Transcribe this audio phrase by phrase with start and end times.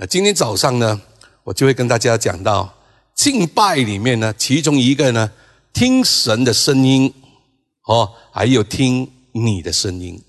[0.00, 1.00] 那今天早上呢，
[1.42, 2.72] 我就会跟大家讲到
[3.16, 5.32] 敬拜里面呢，其中一个呢，
[5.72, 7.12] 听神的声音，
[7.88, 10.22] 哦，还有听你的声音。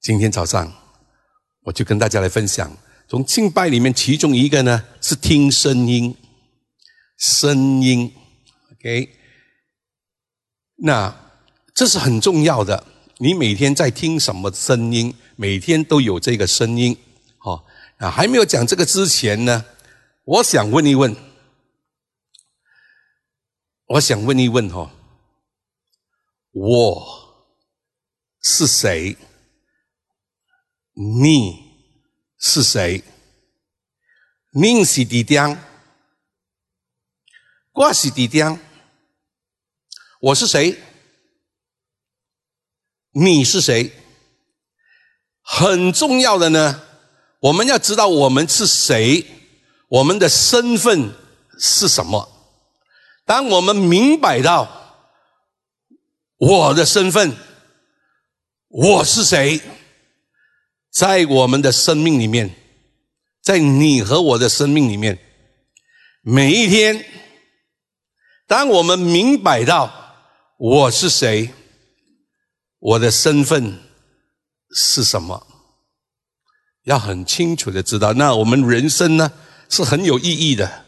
[0.00, 0.72] 今天早上
[1.64, 2.74] 我就跟大家来分享，
[3.06, 6.16] 从敬拜里面其中一个呢是听声音，
[7.18, 8.10] 声音
[8.72, 9.10] ，OK，
[10.76, 11.14] 那
[11.74, 12.82] 这是很重要的。
[13.18, 15.14] 你每天在听什么声音？
[15.36, 16.96] 每天都有这个声音，
[17.98, 19.64] 啊，还没有讲这个之前呢，
[20.24, 21.16] 我想问一问，
[23.86, 24.90] 我想问一问哈，
[26.50, 27.46] 我
[28.42, 29.16] 是谁？
[30.92, 31.92] 你
[32.38, 33.02] 是谁？
[34.52, 35.36] 您是弟弟，
[37.72, 38.40] 我是弟弟，
[40.20, 40.78] 我是谁？
[43.12, 43.92] 你是谁？
[45.42, 46.88] 很重要的呢。
[47.44, 49.22] 我们要知道我们是谁，
[49.88, 51.12] 我们的身份
[51.58, 52.26] 是什么。
[53.26, 54.66] 当我们明白到
[56.38, 57.36] 我的身份，
[58.68, 59.60] 我是谁，
[60.90, 62.56] 在我们的生命里面，
[63.42, 65.18] 在你和我的生命里面，
[66.22, 67.04] 每一天，
[68.46, 70.14] 当我们明白到
[70.56, 71.50] 我是谁，
[72.78, 73.82] 我的身份
[74.74, 75.46] 是什么。
[76.84, 79.30] 要很清楚的知道，那我们人生呢
[79.68, 80.84] 是很有意义的。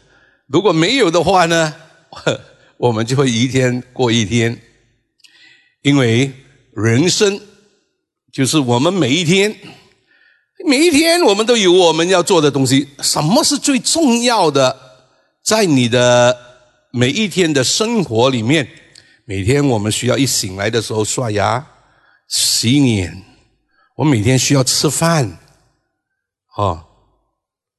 [0.47, 1.73] 如果没有的话呢，
[2.77, 4.59] 我们就会一天过一天。
[5.83, 6.31] 因为
[6.73, 7.39] 人生
[8.31, 9.55] 就是我们每一天，
[10.65, 12.89] 每一天我们都有我们要做的东西。
[13.01, 14.75] 什么是最重要的？
[15.43, 16.35] 在你的
[16.91, 18.67] 每一天的生活里面，
[19.25, 21.65] 每天我们需要一醒来的时候刷牙、
[22.27, 23.23] 洗脸。
[23.95, 25.39] 我每天需要吃饭。
[26.57, 26.83] 哦，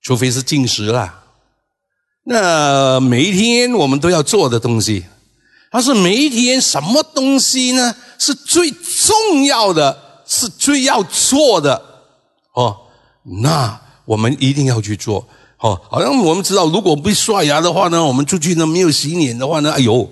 [0.02, 1.12] 除非是进食了，
[2.24, 5.04] 那每一天我们都要做的东西，
[5.70, 7.94] 但是每一天什么东西呢？
[8.18, 11.82] 是最重要的，是最要做的
[12.54, 12.76] 哦。
[13.42, 15.26] 那我们一定要去做
[15.58, 15.80] 哦。
[15.90, 20.08] 好像我们知道，如果不刷牙的话呢，我们出去呢没有洗脸的话呢，哎呦，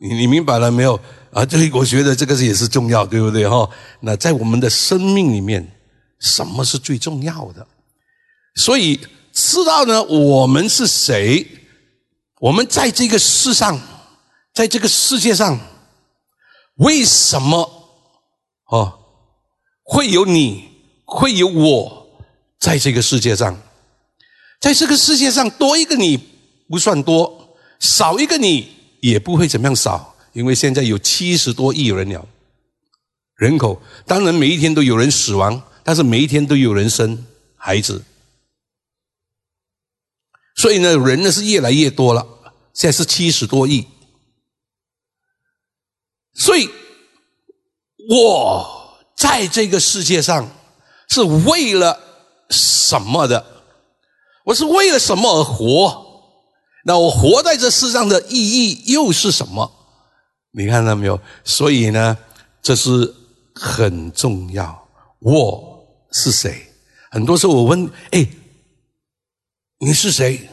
[0.00, 0.98] 你你明白了没有？
[1.32, 3.68] 啊，这我觉得这个也是重要，对不对哈？
[4.00, 5.70] 那在我们的生命里面，
[6.18, 7.66] 什么是最重要的？
[8.56, 8.98] 所以
[9.32, 11.46] 知道呢，我们是谁？
[12.40, 13.78] 我们在这个世上，
[14.54, 15.58] 在这个世界上，
[16.76, 17.70] 为什么
[18.66, 18.98] 哦
[19.82, 20.68] 会有你，
[21.04, 22.08] 会有我，
[22.58, 23.60] 在这个世界上，
[24.60, 26.18] 在这个世界上多一个你
[26.68, 28.68] 不算多，少一个你
[29.00, 32.26] 也不会怎么样少，因为现在有七十多亿人了，
[33.36, 37.24] 人口当然每一天都有人死亡，但是每一天都有人生
[37.54, 38.02] 孩子。
[40.56, 42.26] 所以呢，人呢是越来越多了，
[42.72, 43.86] 现在是七十多亿。
[46.34, 46.68] 所以，
[48.08, 50.48] 我在这个世界上
[51.08, 52.00] 是为了
[52.48, 53.44] 什么的？
[54.44, 56.04] 我是为了什么而活？
[56.84, 59.70] 那我活在这世上的意义又是什么？
[60.52, 61.20] 你看到没有？
[61.44, 62.16] 所以呢，
[62.62, 63.14] 这是
[63.54, 64.88] 很重要。
[65.18, 66.66] 我是谁？
[67.10, 68.26] 很多时候我问，哎。
[69.78, 70.48] 你是谁？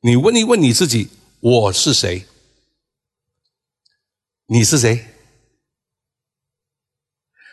[0.00, 1.08] 你问一问你自己，
[1.38, 2.26] 我是谁？
[4.46, 5.06] 你是谁？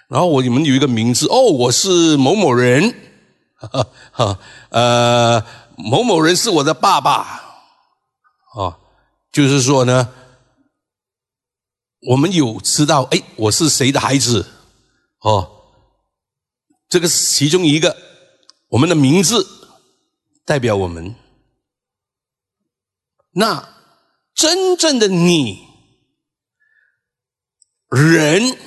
[0.08, 2.96] 然后我你们有一个名字哦，我是某某人，
[3.56, 4.40] 哈 哈，
[4.70, 5.46] 呃，
[5.78, 7.40] 某某人是我的爸爸，
[8.56, 8.80] 哦，
[9.32, 10.12] 就是说呢，
[12.08, 14.46] 我们有知道，哎，我是谁的孩子？
[15.20, 15.50] 哦，
[16.90, 17.96] 这个是其中一个，
[18.70, 19.60] 我们的名字。
[20.46, 21.16] 代表我们，
[23.32, 23.78] 那
[24.34, 25.68] 真正的你，
[27.90, 28.58] 人，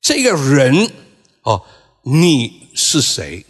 [0.00, 0.92] 这个人
[1.42, 1.64] 哦，
[2.02, 3.44] 你是谁？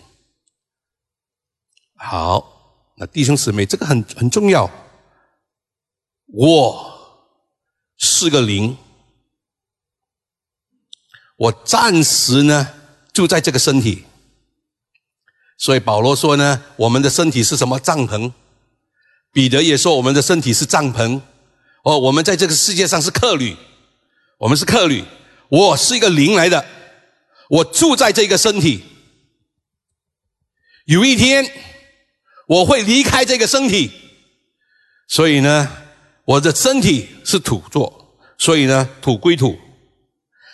[1.94, 4.71] 好，那弟兄姊妹，这个很很重要。
[6.27, 7.24] 我
[7.97, 8.77] 是个灵，
[11.36, 12.74] 我暂时呢
[13.12, 14.04] 住在这个身体。
[15.59, 18.33] 所以保罗说呢，我们的身体是什么帐篷？
[19.33, 21.21] 彼得也说我们的身体是帐篷。
[21.83, 23.57] 哦，我们在这个世界上是客旅，
[24.39, 25.05] 我们是客旅。
[25.49, 26.65] 我是一个灵来的，
[27.49, 28.84] 我住在这个身体。
[30.84, 31.51] 有一天
[32.47, 33.91] 我会离开这个身体，
[35.09, 35.71] 所以呢，
[36.25, 39.59] 我的身体是土做，所以呢，土归土，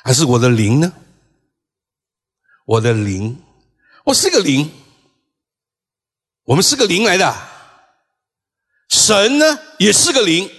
[0.02, 0.92] 还是我的灵呢？
[2.64, 3.36] 我的灵，
[4.04, 4.70] 我是个灵。
[6.44, 7.34] 我们是个灵来的，
[8.90, 10.50] 神呢也是个灵。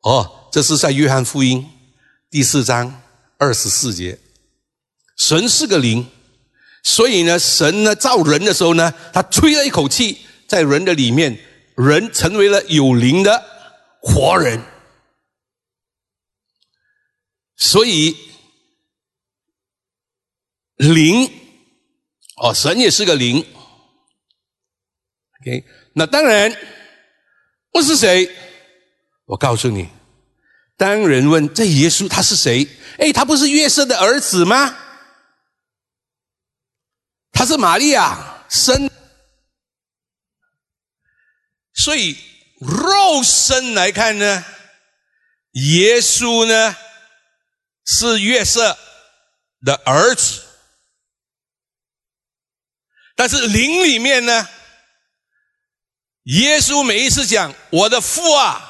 [0.00, 1.70] 哦，这是在约翰福音
[2.30, 3.02] 第四章
[3.36, 4.18] 二十四节，
[5.18, 6.10] 神是个灵，
[6.82, 11.38] 所以呢，神呢造人的时候呢，他吹了一口气在人的里面，
[11.76, 13.44] 人成为了有灵的
[14.00, 14.62] 活人。
[17.56, 18.16] 所以
[20.76, 21.30] 灵，
[22.36, 23.46] 哦，神也是个灵。
[25.42, 26.56] OK，那当然，
[27.72, 28.30] 我是谁？
[29.24, 29.88] 我告诉你，
[30.76, 32.64] 当人问这耶稣他是谁？
[32.98, 34.78] 哎，他不是约瑟的儿子吗？
[37.32, 38.88] 他是玛利亚生，
[41.74, 42.16] 所以
[42.60, 44.44] 肉身来看呢，
[45.54, 46.76] 耶稣呢
[47.84, 48.78] 是约瑟
[49.64, 50.40] 的儿子，
[53.16, 54.48] 但是灵里面呢？
[56.24, 58.60] 耶稣每一次讲“我的父啊”，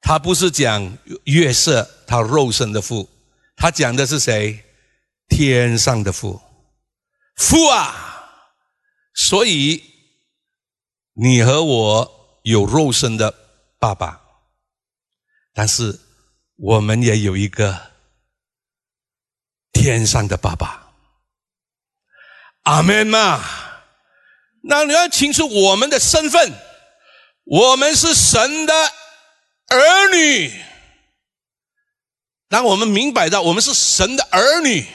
[0.00, 3.08] 他不是讲月色，他肉身的父，
[3.56, 4.64] 他讲的是谁？
[5.28, 6.40] 天上的父，
[7.36, 8.30] 父啊！
[9.14, 9.82] 所以
[11.14, 13.34] 你和我有肉身的
[13.80, 14.20] 爸爸，
[15.52, 15.98] 但是
[16.56, 17.90] 我们也有一个
[19.72, 20.92] 天上的爸爸。
[22.62, 23.44] 阿门嘛！
[24.62, 26.67] 那你要清楚我们的身份。
[27.50, 28.74] 我们是神的
[29.68, 30.52] 儿女。
[32.48, 34.86] 当我们明白到我们是神的儿女，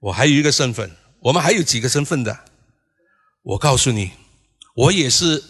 [0.00, 2.44] 我还有一个身份，我们还有几个身份的。
[3.42, 4.12] 我告诉你，
[4.74, 5.42] 我也是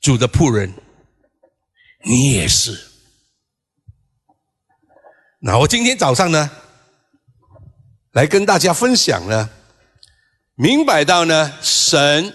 [0.00, 0.72] 主的仆人，
[2.04, 2.78] 你也是。
[5.40, 6.50] 那我今天早上呢，
[8.12, 9.50] 来跟大家分享呢，
[10.54, 12.34] 明白到呢，神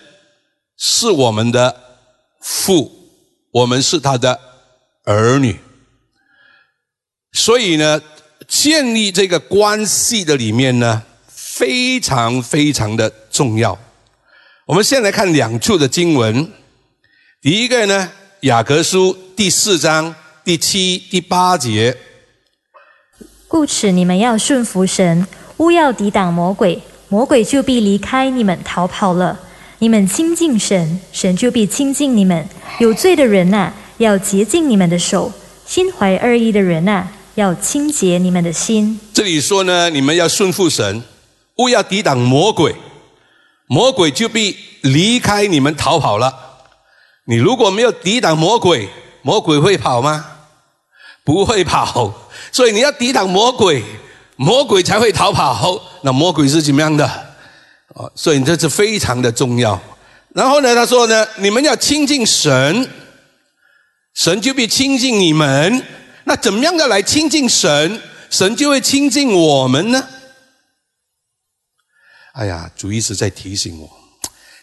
[0.77, 2.06] 是我们的
[2.39, 3.05] 父。
[3.56, 4.38] 我们是他的
[5.06, 5.57] 儿女，
[7.31, 8.02] 所以呢，
[8.50, 13.80] 建立这个关系的里面呢，非常非常的重要。
[14.66, 16.52] 我们先来看两处的经文，
[17.42, 18.12] 第一个呢，
[18.42, 20.13] 雅各书第四章
[20.44, 21.96] 第七、第八节。
[23.48, 25.25] 故此，你们要顺服神，
[25.60, 29.40] 勿要抵挡魔鬼，魔鬼就必离开你们逃跑了。
[29.86, 32.50] 你们亲近神，神就必亲近你们。
[32.80, 35.32] 有罪的人呐，要洁净你们的手；
[35.64, 37.06] 心怀二意的人呐，
[37.36, 39.00] 要清洁你们的心。
[39.14, 41.04] 这里说呢，你们要顺服神，
[41.58, 42.76] 勿要抵挡魔鬼，
[43.68, 46.34] 魔鬼就必离开你们逃跑了。
[47.28, 48.90] 你如果没有抵挡魔鬼，
[49.22, 50.26] 魔鬼会跑吗？
[51.24, 52.12] 不会跑。
[52.52, 53.84] 所以你要抵挡魔鬼，
[54.36, 55.80] 魔鬼才会逃跑。
[56.02, 57.25] 那魔鬼是怎么样的？
[57.95, 59.81] 啊，所以这是非常的重要。
[60.33, 62.89] 然后呢，他说呢，你们要亲近神，
[64.13, 65.81] 神就必亲近你们。
[66.25, 70.07] 那怎么样的来亲近神，神就会亲近我们呢？
[72.33, 73.89] 哎呀，主一直在提醒我。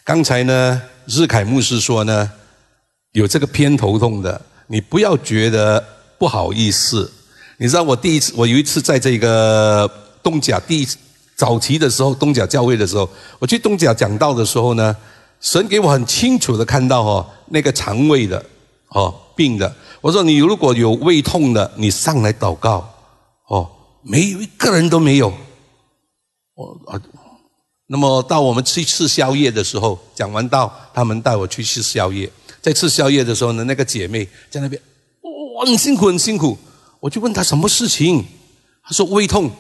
[0.05, 2.31] 刚才呢，日凯牧师说呢，
[3.12, 5.82] 有这个偏头痛的，你不要觉得
[6.19, 7.11] 不好意思。
[7.56, 9.90] 你知道我第一次，我有一次在这个
[10.23, 10.99] 东甲第一次。
[11.37, 13.08] 早期的时候，东甲教会的时候，
[13.38, 14.96] 我去东甲讲道的时候呢，
[15.40, 18.45] 神给我很清楚的看到哦，那个肠胃的
[18.90, 22.88] 哦病的，我说你如果有胃痛的，你上来祷告
[23.49, 23.68] 哦，
[24.02, 25.33] 没有一个人都没有，
[26.54, 27.00] 我啊，
[27.88, 32.30] 那么到我们去吃宵夜的时候，讲完道，他们带我去吃宵夜，
[32.61, 34.80] 在吃宵夜的时候呢，那个姐妹在那边，
[35.57, 36.57] 哇，很辛苦很辛苦，
[37.00, 38.25] 我就问她什么事情，
[38.85, 39.50] 她说胃痛。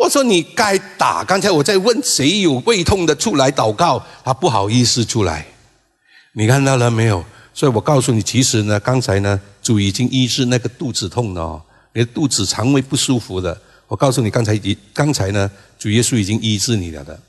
[0.00, 1.22] 我说你该打。
[1.22, 5.46] 刚才我在问谁有胃痛的出来祷告，他不好意思出来。
[6.32, 7.22] 你看到了没有？
[7.52, 11.60] 所以我告诉你，其实呢，刚才呢，主已经医治那个肚子痛的哦，
[11.92, 13.60] 你的肚子肠胃不舒服的。
[13.88, 17.20] 我告诉你，刚才已刚才呢，主耶稣已经医治你了的。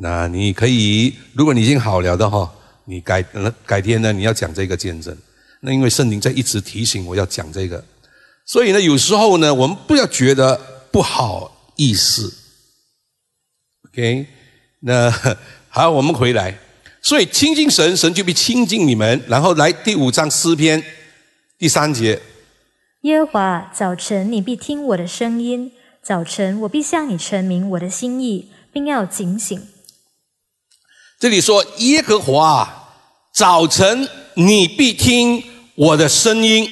[0.00, 2.50] 那你可以，如果你已经好了的哈，
[2.86, 3.24] 你改
[3.64, 5.16] 改天呢，你要讲这个见证。
[5.60, 7.84] 那因为圣灵在一直提醒我要讲这个，
[8.46, 11.56] 所以呢，有时候呢，我们不要觉得不好。
[11.80, 12.30] 意思
[13.88, 14.26] ，OK，
[14.80, 15.10] 那
[15.70, 16.58] 好，我们回来。
[17.00, 19.24] 所以亲近神，神就必亲近你们。
[19.26, 20.84] 然后来第五章诗篇
[21.58, 22.20] 第三节：
[23.00, 25.72] 耶和华，早晨你必听我的声音，
[26.02, 29.66] 早晨我必向你陈明我的心意，并要警醒。
[31.18, 32.90] 这里说耶和华，
[33.34, 35.42] 早晨你必听
[35.74, 36.70] 我的声音，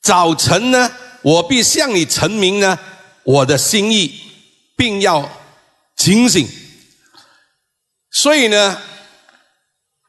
[0.00, 0.92] 早晨呢，
[1.22, 2.78] 我必向你陈明呢。
[3.24, 4.20] 我的心意，
[4.76, 5.28] 并要
[5.96, 6.46] 警醒。
[8.10, 8.80] 所以呢，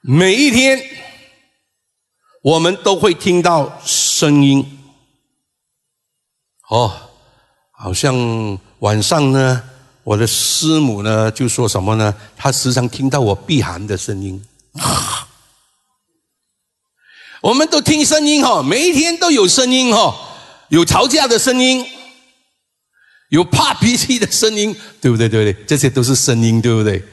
[0.01, 0.81] 每一天，
[2.43, 4.79] 我们都会听到声音。
[6.69, 6.91] 哦，
[7.71, 9.63] 好像晚上呢，
[10.03, 12.13] 我的师母呢就说什么呢？
[12.35, 14.43] 她时常听到我避寒的声音。
[17.41, 20.15] 我们都听声音哈，每一天都有声音哈，
[20.69, 21.85] 有吵架的声音，
[23.29, 25.27] 有怕脾气的声音， 对不对？
[25.27, 25.65] 对不对？
[25.65, 27.03] 这些都是声音，对不对？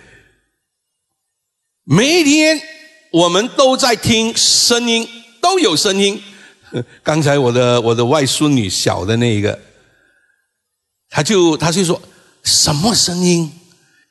[1.85, 2.61] 每一天
[3.11, 5.09] 我们都在听声音，
[5.41, 6.23] 都有声音。
[7.03, 9.59] 刚才我的我的外孙女小的那一个，
[11.11, 12.01] 他就他就说
[12.43, 13.51] 什么声音？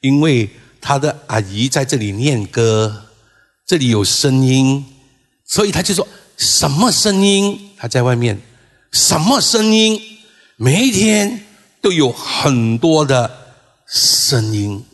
[0.02, 3.06] 因为他的阿姨在这里念歌，
[3.66, 4.86] 这里有声音。
[5.46, 7.72] 所以他就说什么声音？
[7.78, 8.40] 他在外面，
[8.92, 10.02] 什么声音？
[10.56, 11.46] 每一天
[11.82, 13.56] 都有很多的
[13.88, 14.86] 声音。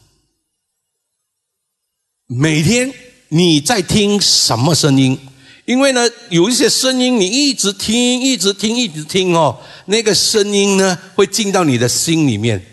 [2.27, 2.93] 每天
[3.29, 5.19] 你在听什么声音？
[5.65, 12.65] 因为呢，有一些声音你一直听，一直听，一直听哦，那个声音呢会进到你的心里面。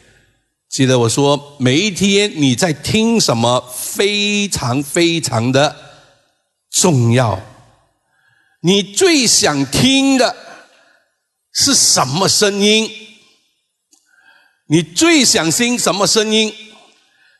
[0.68, 5.74] 记得我说，每一天你在听什么，非常非常的
[6.70, 7.40] 重要。
[8.60, 10.34] 你最想听的
[11.52, 12.88] 是什么声音？
[14.66, 16.52] 你最想听什么声音？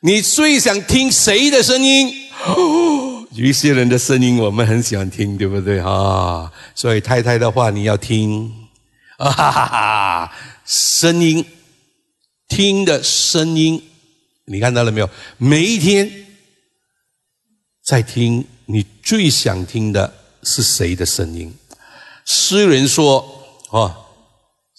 [0.01, 2.29] 你最想听谁的声音？
[3.33, 6.53] 有一些人的声音我们很喜欢听，对不对啊？
[6.75, 8.53] 所以太太的话你要听
[9.19, 10.33] 啊哈哈哈！
[10.67, 11.45] 声音，
[12.49, 13.83] 听的声音，
[14.45, 15.09] 你看到了没有？
[15.39, 16.11] 每一天
[17.83, 20.15] 在听你最想听的。
[20.47, 21.57] 是谁的声音？
[22.27, 23.27] 诗人说
[23.73, 24.04] ：“哦，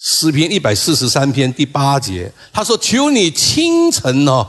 [0.08, 4.46] 诗篇一百四十三篇第八节，他说：‘求你清晨哦，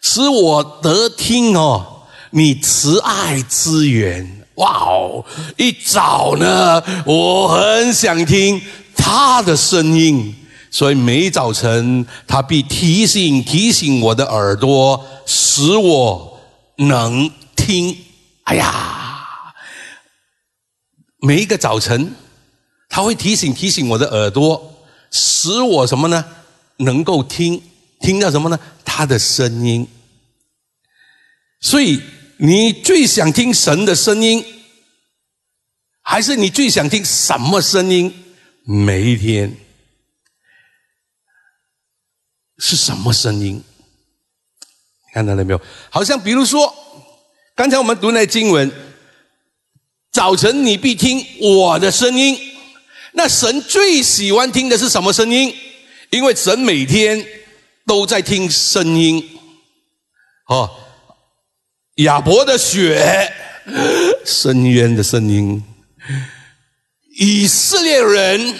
[0.00, 4.26] 使我得听哦，你慈爱之源。’
[4.56, 5.22] 哇哦，
[5.58, 8.58] 一早呢，我很想听
[8.96, 10.34] 他的声音，
[10.70, 16.40] 所以每早晨他必提醒提醒我的耳朵，使我
[16.78, 17.94] 能听。
[18.44, 18.94] 哎呀！”
[21.20, 22.14] 每一个早晨，
[22.98, 24.74] 他会提醒提醒我的耳朵，
[25.12, 26.24] 使我什么呢？
[26.78, 27.62] 能够听
[28.00, 28.58] 听到什么呢？
[28.84, 29.86] 他的声音。
[31.60, 32.02] 所以，
[32.38, 34.44] 你最想听神的声音，
[36.02, 38.12] 还是你最想听什么声音？
[38.64, 39.56] 每一天
[42.58, 43.62] 是什么声音？
[45.14, 45.60] 看到了没有？
[45.88, 46.74] 好像比如说，
[47.54, 48.68] 刚才我们读那经文。
[50.10, 52.36] 早晨，你必听我的声音。
[53.12, 55.54] 那神最喜欢听的是什么声音？
[56.10, 57.24] 因为神每天
[57.86, 59.22] 都在听声音。
[60.48, 60.70] 哦，
[61.96, 63.32] 亚伯的血，
[64.24, 65.62] 深渊的声音，
[67.18, 68.58] 以色列人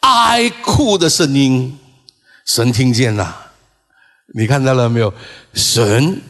[0.00, 1.78] 哀哭的声音，
[2.46, 3.52] 神听见了。
[4.34, 5.12] 你看到了没有？
[5.54, 6.20] 神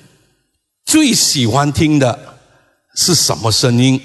[0.84, 2.38] 最喜欢听的
[2.94, 4.00] 是什么声音？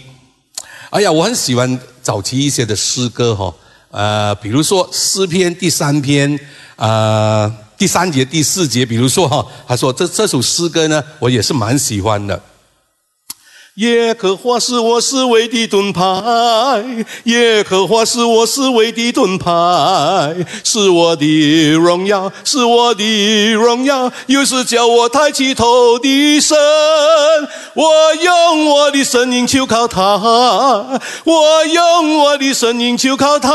[0.89, 3.51] 哎呀，我很喜欢早期一些的诗歌哈，
[3.89, 6.39] 呃，比如说诗篇第三篇，
[6.75, 12.39] 呃，第三节、第四节，比如说哈，他说这这首诗歌呢，我也是蛮喜欢的。
[13.75, 16.01] 耶和华是我思维的盾牌，
[17.25, 19.51] 耶和华是我思维的盾牌，
[20.63, 26.57] 是我的荣耀，是我的荣耀，又是叫我抬起头的神。
[27.73, 30.01] 我用我的声音求靠他，
[31.25, 33.51] 我用我的声音求靠他，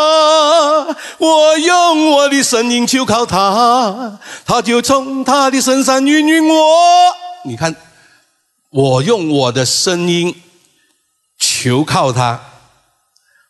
[1.16, 6.54] 我用我的声音求靠他，他就从他的身上孕育我。
[7.46, 7.74] 你看。
[8.70, 10.34] 我用我的声音
[11.36, 12.40] 求靠他，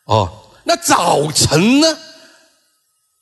[0.05, 1.97] 哦，那早晨呢？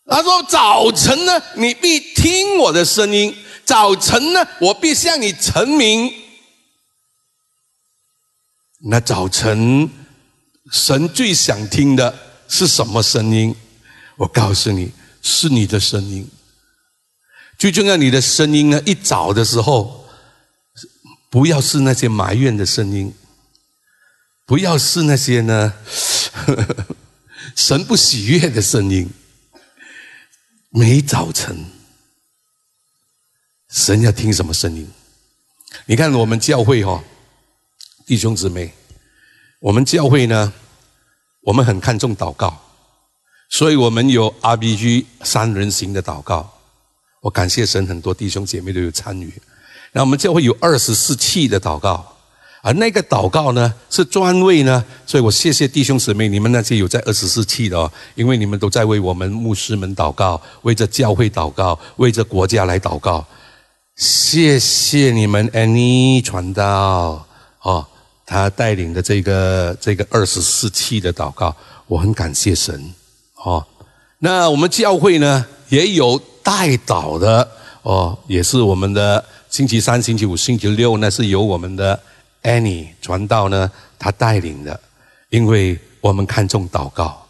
[0.06, 3.36] 他说早晨呢，你必听我的声音。
[3.66, 6.12] 早晨呢，我必向你成名。
[8.90, 9.90] 那早晨，
[10.72, 13.54] 神最想听的是什么声音？
[14.16, 14.92] 我告诉你，
[15.22, 16.28] 是你的声音。
[17.58, 18.82] 最重要，你的声音呢？
[18.86, 19.98] 一早的时候。
[21.30, 23.14] 不要是那些埋怨的声音，
[24.46, 25.74] 不要是那些呢
[27.56, 29.10] 神不喜悦的声音。
[30.72, 31.66] 每早晨，
[33.70, 34.88] 神要听什么声音？
[35.86, 37.04] 你看我们教会哈，
[38.06, 38.74] 弟兄姊妹，
[39.60, 40.54] 我们教会呢，
[41.42, 42.60] 我们很看重祷告，
[43.50, 46.60] 所以我们有 RBG 三人行的祷告。
[47.22, 49.34] 我感谢神，很多弟兄姐妹都有参与。
[49.94, 52.16] 那我们教会有二十四气的祷告，
[52.62, 63.26] 而那个祷告呢，是专为呢，所以我谢谢弟兄姊妹，你们那些有在二十四期的哦，因为你们都在为我们牧师们祷告，为着教会祷告，为着国家来祷告。
[63.96, 67.26] 谢谢你们，Any 传道
[67.64, 67.86] 哦，
[68.26, 71.54] 他带领的这个这个二十四期的祷告，
[71.88, 72.94] 我很感谢神
[73.44, 73.66] 哦。
[74.20, 77.50] 那我们教会呢，也有代祷的
[77.82, 82.00] 哦，也是我们的星期三、星期五、星期六，呢是由我们的。
[82.42, 84.80] Annie 传道呢，他带领的，
[85.30, 87.28] 因为我们看重祷告，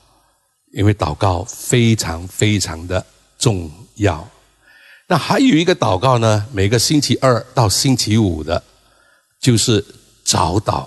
[0.72, 3.04] 因为祷告非常非常的
[3.40, 4.30] 重要。
[5.08, 8.62] 那还有一个祷告呢，每个星期二到星期五的，
[9.42, 9.84] 就是
[10.24, 10.86] 早祷。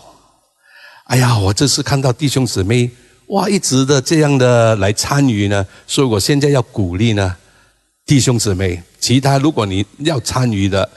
[1.06, 2.88] 哎呀，我这次看到弟兄姊妹
[3.26, 7.36] 哇，一直的这样的来参与呢，所以我现在要鼓励呢，
[8.06, 10.88] 弟兄姊妹，其他如果你要参与的，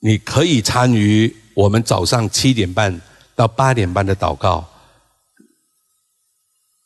[0.00, 1.36] 你可以参与。
[1.54, 3.00] 我们早上七点半
[3.34, 4.64] 到八点半的祷告，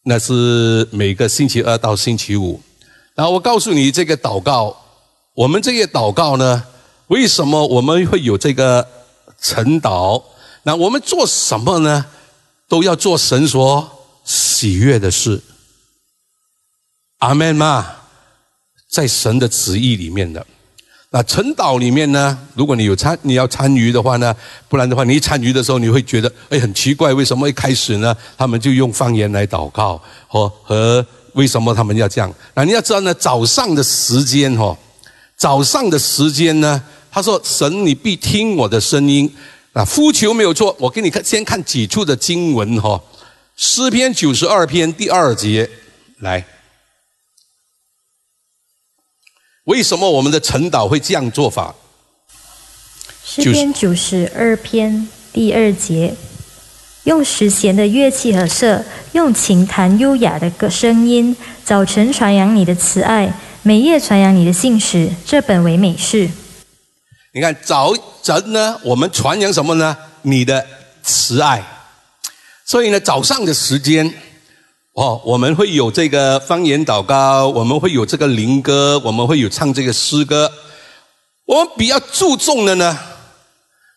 [0.03, 2.61] 那是每个星期二到星期五。
[3.15, 4.77] 然后我告诉你，这个祷告，
[5.35, 6.67] 我们这个祷告呢，
[7.07, 8.89] 为什么我们会有这个
[9.41, 10.21] 晨祷？
[10.65, 12.07] 那我们做什么呢？
[12.69, 15.41] 都要做神所喜悦的事。
[17.19, 17.97] 阿门吗？
[18.91, 20.45] 在神的旨意里面的。
[21.15, 24.35] 那晨祷里面呢，如果你有参，你要参与的话呢，
[24.69, 32.35] 不然的话，你一参与的时候，你会觉得，哎，很奇怪，为什么一开始呢，他们就用方言来祷告，和和为什么他们要这样？
[32.55, 34.77] 那你要知道呢，早上的时间哈，
[35.37, 39.33] 早上的时间呢，他说，神你必听我的声音，
[39.73, 43.01] 啊，呼求没有错，我给你看，先看几处的经文哈，
[43.57, 45.71] 诗篇九十二篇第二节，
[46.19, 46.45] 来。
[49.65, 51.75] 为什么我们的陈导会这样做法？
[53.25, 56.15] 诗篇九十二篇第二节，
[57.05, 61.35] 用十弦的乐器和瑟，用琴弹优雅的歌声音，
[61.65, 66.29] 早晨传扬你的慈爱，每夜传扬你的信使，这本为美事。
[67.33, 69.97] 你看早晨呢，我们传扬什么呢？
[70.23, 70.67] 你的
[71.03, 71.65] 慈爱。
[72.67, 74.13] 所以呢，早上的时间。
[74.95, 80.49] 哦，我们会有这个方言祷告，我们会有这个灵歌，我们会有唱这个诗歌。
[81.47, 82.97] 我们比较注重的呢，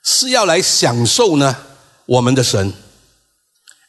[0.03, 1.55] 是要来享受呢
[2.07, 2.73] 我们的神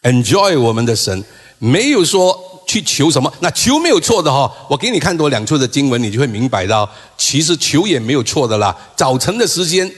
[0.02, 1.24] ，enjoy 我们的神，
[1.56, 3.32] 没有说去求什么。
[3.40, 8.76] 那求没有错的哈，我给你看多两处的经文，你就会明白到，其实求也没有错的啦。
[8.94, 9.90] 早晨的时间，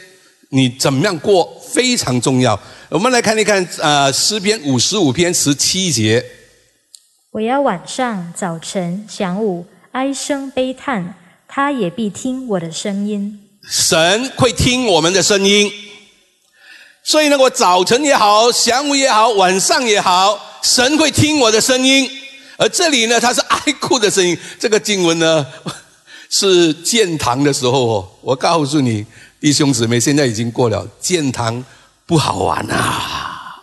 [0.50, 2.56] 你怎么样过非常重要。
[2.88, 6.24] 我们来看一看，呃，诗篇五十五篇十七节。
[7.32, 11.14] 我要晚上、早晨、晌午哀声悲叹，
[11.46, 13.38] 他也必听我的声音。
[13.70, 15.70] 神会听我们的声音，
[17.04, 22.10] 所以呢，我早晨也好，晌午也好，晚上也好，神会听我的声音。
[22.56, 24.36] 而这里呢，它是哀哭的声音。
[24.58, 25.46] 这个经文呢，
[26.28, 28.08] 是建堂的时候哦。
[28.22, 29.06] 我告诉你，
[29.38, 31.64] 弟兄姊妹，现在已经过了建堂
[32.06, 33.54] 不好玩啊！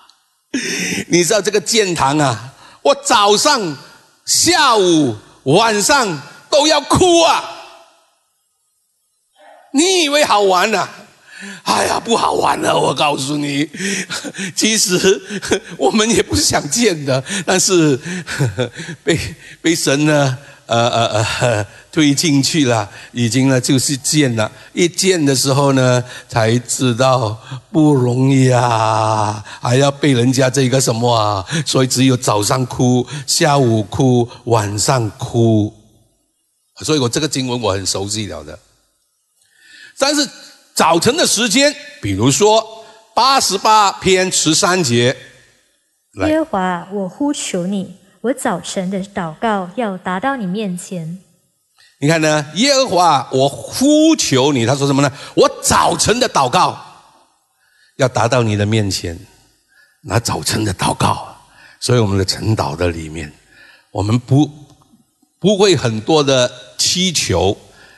[1.11, 2.53] 你知道这个建堂啊？
[2.87, 3.77] 我早上、
[4.25, 7.43] 下午、晚上都要哭啊！
[9.73, 10.87] 你以为好玩呢？
[11.63, 12.73] 哎呀，不好玩了！
[12.79, 13.69] 我告诉你，
[14.55, 15.21] 其实
[15.77, 17.99] 我们也不想见的，但是
[19.03, 19.19] 被
[19.61, 20.37] 被神呢。
[20.67, 27.39] 呃呃呃，推进去了，已经呢就是见了，一见的时候呢，才知道
[27.71, 35.73] 不容易啊，还要被人家这个什么啊，所以只有早上哭，下午哭，晚上哭，
[36.83, 38.59] 所以我这个经文我很熟悉了的。
[39.97, 40.29] 但是
[40.75, 45.15] 早晨的时间，比如说八十八篇十三节，
[46.27, 47.95] 耶和华，我呼求你。
[48.21, 51.19] 我早晨的祷告要达到你面前。
[51.99, 54.65] 你看呢，耶和华，我呼求你。
[54.65, 55.11] 他说什么呢？
[55.35, 56.77] 我早晨的祷告
[57.97, 59.17] 要达到你的面前。
[60.01, 61.35] 那早晨的祷告，
[61.79, 63.31] 所以我们的晨祷的里面，
[63.91, 64.49] 我们不
[65.39, 67.57] 不会很多的祈求，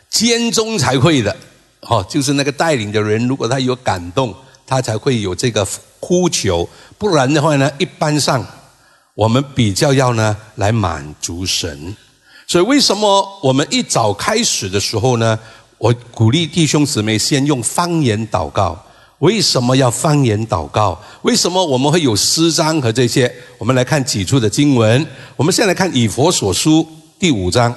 [0.10, 1.36] 间中才会的。
[1.82, 5.66] 哦，就是那个带领的人，如果他有感动，他才会有这个
[6.00, 6.68] 呼求。
[6.98, 8.46] 不然的话呢，一般上。
[9.20, 11.94] 我们比较要呢来满足神，
[12.48, 15.38] 所以为什么我们一早开始的时候呢？
[15.78, 18.82] 我鼓励弟兄姊妹先用方言祷告。
[19.18, 20.98] 为什么要方言祷告？
[21.24, 23.30] 为什么我们会有诗章和这些？
[23.58, 25.06] 我们来看几处的经文。
[25.36, 26.88] 我们先来看以佛所书
[27.20, 27.76] 第五章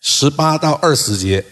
[0.00, 1.44] 十八到二十节。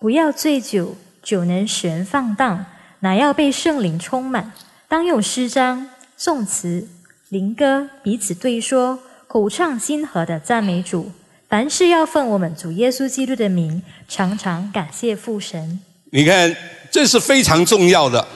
[0.00, 2.64] 不要醉酒，酒能使人放荡。
[3.00, 4.52] 乃要被圣灵充满，
[4.88, 6.88] 当用诗章、颂词、
[7.30, 11.12] 灵歌彼此对说，口唱心和的赞美主。
[11.48, 15.80] 凡事要奉我们主耶稣基督的名，常常感谢父神。
[16.10, 16.56] 你看，
[16.90, 18.26] 这是非常重要的。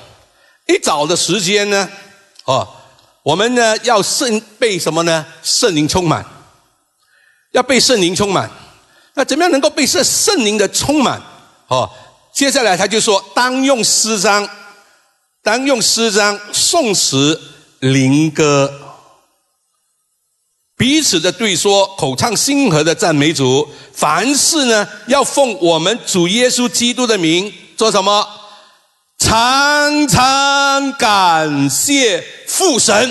[0.69, 1.89] 一早的时间呢，
[2.45, 2.69] 哦，
[3.25, 5.27] 我们呢要圣被什么呢？
[5.43, 6.25] 圣灵充满，
[7.51, 8.49] 要被圣灵充满。
[9.15, 11.21] 那怎么样能够被圣圣灵的充满？
[11.67, 11.91] 哦，
[12.33, 14.49] 接下来他就说，当用诗章，
[15.43, 17.41] 当用诗章、颂词、
[17.81, 18.84] 灵歌，
[20.85, 23.67] 彼此的对说，口唱心和的赞美主。
[23.95, 28.29] 凡事呢，要奉我们主耶稣基督的名，做什么？
[29.19, 33.11] 常常感谢父神。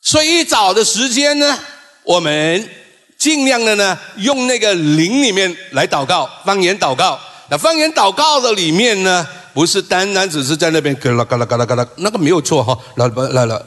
[0.00, 1.58] 所以一早的时间呢，
[2.04, 2.70] 我们。
[3.18, 7.18] 尽量的呢，用那个灵里面来祷告，方言祷告。
[7.50, 12.78] 那方言祷告的里面呢，不是单单只是在那边嘎啦嘎啦嘎啦嘎啦，那个没有错哈。
[12.94, 13.60] 来来来，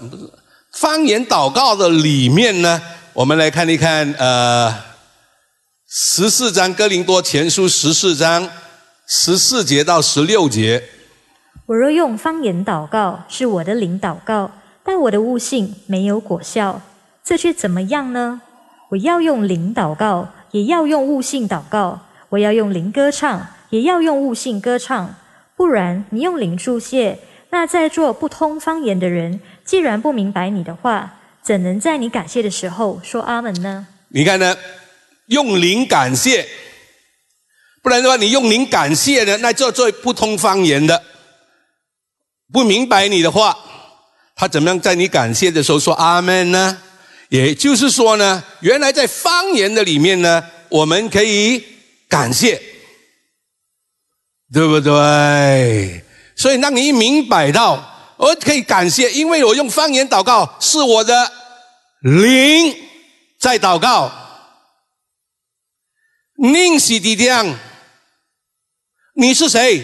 [0.71, 2.81] 方言祷告的里面呢，
[3.13, 4.73] 我们来看一看，呃，
[5.89, 8.49] 十四章哥林多前书十四章
[9.05, 10.83] 十四节到十六节。
[11.65, 14.51] 我若用方言祷告，是我的灵祷告，
[14.83, 16.81] 但我的悟性没有果效，
[17.23, 18.41] 这却怎么样呢？
[18.91, 25.15] 我要用灵祷告，也要用悟性祷告；我要用灵歌唱，也要用悟性歌唱。
[25.57, 27.19] 不然，你用灵注谢，
[27.51, 29.39] 那在座不通方言的人，
[29.71, 33.87] 既然不明白你的话，怎能在你感谢的时候说阿门呢？
[34.09, 34.57] 你看呢？
[35.27, 36.45] 用灵感谢，
[37.81, 39.37] 不然的话，你用灵感谢呢？
[39.37, 41.01] 那做做不通方言的，
[42.51, 43.57] 不明白你的话，
[44.35, 46.77] 他怎么样在你感谢的时候说阿门呢？
[47.29, 51.63] 也就是说呢，原来在方言的里面呢，我们可以
[52.09, 52.61] 感谢，
[54.51, 56.03] 对不对？
[56.35, 57.87] 所以当你一明白到，
[58.21, 61.31] 我可以感谢，因为我用方言祷告，是我的
[62.01, 62.77] 灵
[63.39, 64.11] 在祷告。
[66.35, 67.57] 宁喜的亮，
[69.15, 69.83] 你是谁？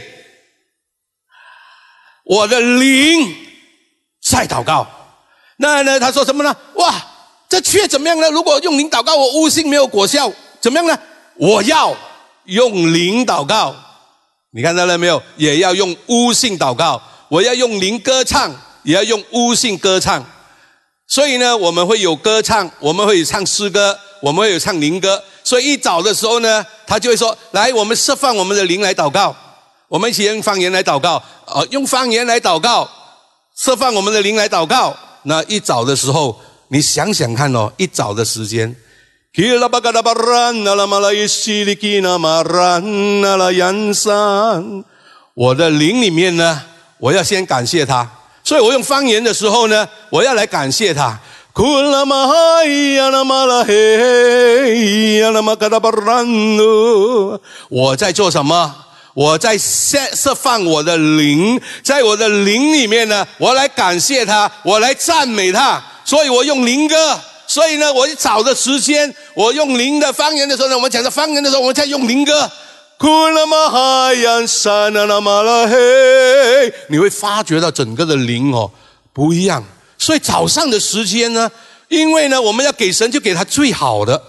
[2.25, 3.35] 我的灵
[4.21, 4.87] 在祷告。
[5.57, 5.99] 那呢？
[5.99, 6.55] 他说什么呢？
[6.75, 6.93] 哇！
[7.49, 8.29] 这却怎么样呢？
[8.29, 10.99] 如果用灵祷告，我悟性没有果效，怎么样呢？
[11.37, 11.97] 我要
[12.43, 13.75] 用灵祷告，
[14.51, 15.23] 你看到了没有？
[15.37, 17.01] 也要用悟性祷告。
[17.29, 20.25] 我要用灵歌唱，也要用悟性歌唱。
[21.07, 25.23] 所以呢，我们会有歌唱，我们会有唱诗歌，我们会有唱灵歌。
[25.43, 29.35] 所以一早的时候呢，他就会说：“来，我们释放我们的灵来祷告，
[29.87, 32.89] 我们一起用方言来祷告，呃，用方言来祷告，
[33.57, 36.39] 释放我们的灵来祷告。”那一早的时候。
[36.69, 38.75] 你想想看哦，一早的时间，
[45.33, 46.61] 我的灵里面呢，
[46.99, 48.07] 我要先感谢他，
[48.43, 51.19] 所以我用方言的时候呢，我要来感谢他。
[57.69, 58.75] 我在做什么？
[59.13, 65.81] 我在释释放我的灵，在我的灵里面呢，我来感谢他，我来赞美他。
[66.05, 72.51] 所以我用灵歌，所以呢，我一早的时间，我用灵的方言的时候呢，我们讲的方言的时候，我们在用灵歌。
[76.89, 78.71] 你会发觉到整个的灵哦
[79.13, 79.63] 不一样。
[79.97, 81.49] 所以早上的时间呢，
[81.87, 84.21] 因为呢，我们要给神就给他最好的，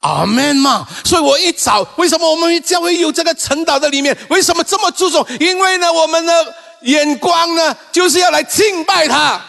[0.00, 0.86] 阿门嘛。
[1.04, 5.26] 所以我一早，为什么我们教会有这个晨祷的里面，为什么这么注重？
[5.40, 9.40] 因为呢，我们的眼光呢，就是要来敬拜他。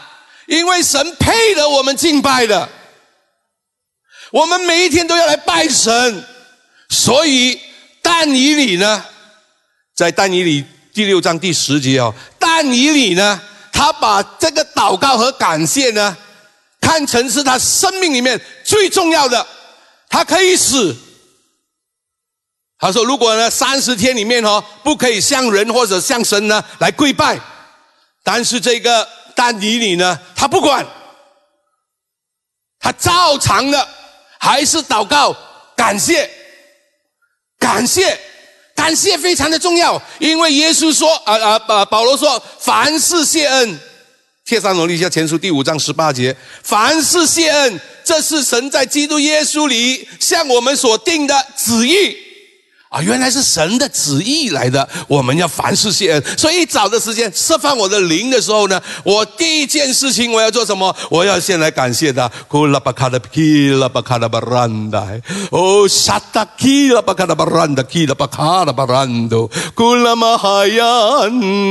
[0.46, 2.68] 因为神配得我们敬拜的，
[4.30, 6.24] 我们每一天都要来拜神，
[6.90, 7.58] 所以
[8.26, 9.04] 但以理呢，
[9.94, 16.16] 在但以理第六章第十节哦，但以理呢，他把这个祷告和感谢呢，
[16.80, 19.46] 看成是他生命里面最重要的，
[20.08, 20.96] 他可以死。
[22.80, 27.38] 他说，如果呢三十天里面哦，不可以向人或者向神呢来跪拜，
[28.24, 29.06] 但是这个。
[29.36, 30.18] 但以理呢？
[30.36, 30.86] 他不管，
[32.80, 33.86] 他照常的
[34.40, 35.36] 还是祷告，
[35.76, 36.30] 感谢，
[37.63, 38.19] 感谢，
[38.76, 39.99] 感谢非常的重要。
[40.19, 41.86] 因为耶稣说啊啊啊！
[41.86, 43.80] 保罗说，凡事谢恩。
[44.43, 52.17] 帖撒罗尼迦前书第五章十八节，凡事谢恩，这是神在基督耶稣里向我们所定的旨意。
[52.94, 54.88] 啊，原来是神的旨意来的。
[55.08, 60.96] 我们要凡事谢恩，所以早的时间释放我的灵的时候呢，我第一件事情我要做什么？
[61.10, 62.30] 我要先来感谢他。
[62.48, 65.08] 库拉巴卡的基拉巴卡的巴兰达，
[65.50, 70.86] 哦，沙达基拉巴卡的巴兰达，基拉巴卡的巴兰多，库拉玛哈呀，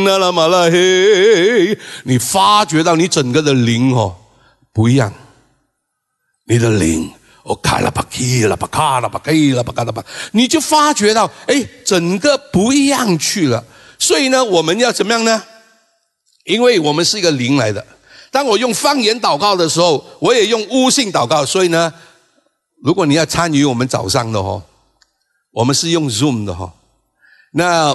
[0.05, 4.17] 那拉马拉嘿，你发觉到你整个的灵哦
[4.73, 5.15] 不一样，
[6.47, 7.09] 你的灵。
[7.45, 13.65] 哦，卡拉巴基拉巴卡拉巴基拉巴卡拉巴，你就发觉到，哎，整个不一样去了。
[13.99, 15.43] 所以呢，我们要怎么样呢？
[16.45, 17.85] 因为我们是一个灵来的。
[18.31, 21.45] 当我用方言祷告的时候，我也用悟性祷告。
[21.45, 21.93] 所以呢，
[22.83, 24.63] 如果你要参与我们早上的哦，
[25.51, 26.73] 我们是用 Zoom 的哈。
[27.53, 27.93] 那